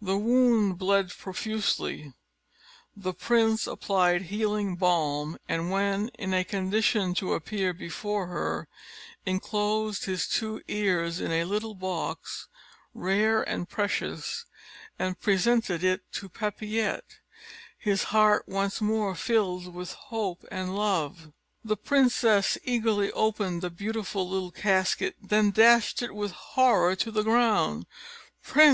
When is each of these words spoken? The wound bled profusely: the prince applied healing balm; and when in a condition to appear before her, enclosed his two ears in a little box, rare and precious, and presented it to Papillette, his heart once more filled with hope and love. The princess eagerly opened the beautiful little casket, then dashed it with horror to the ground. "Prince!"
The 0.00 0.16
wound 0.16 0.78
bled 0.78 1.10
profusely: 1.10 2.12
the 2.96 3.12
prince 3.12 3.66
applied 3.66 4.22
healing 4.30 4.76
balm; 4.76 5.36
and 5.48 5.68
when 5.68 6.10
in 6.10 6.32
a 6.32 6.44
condition 6.44 7.12
to 7.14 7.32
appear 7.34 7.72
before 7.74 8.28
her, 8.28 8.68
enclosed 9.26 10.04
his 10.04 10.28
two 10.28 10.62
ears 10.68 11.18
in 11.20 11.32
a 11.32 11.42
little 11.42 11.74
box, 11.74 12.46
rare 12.94 13.42
and 13.42 13.68
precious, 13.68 14.44
and 14.96 15.18
presented 15.18 15.82
it 15.82 16.02
to 16.12 16.28
Papillette, 16.28 17.18
his 17.76 18.04
heart 18.14 18.44
once 18.46 18.80
more 18.80 19.16
filled 19.16 19.74
with 19.74 19.92
hope 19.94 20.44
and 20.52 20.76
love. 20.76 21.32
The 21.64 21.76
princess 21.76 22.56
eagerly 22.62 23.10
opened 23.10 23.60
the 23.60 23.70
beautiful 23.70 24.28
little 24.28 24.52
casket, 24.52 25.16
then 25.20 25.50
dashed 25.50 26.00
it 26.00 26.14
with 26.14 26.30
horror 26.30 26.94
to 26.94 27.10
the 27.10 27.24
ground. 27.24 27.86
"Prince!" 28.40 28.72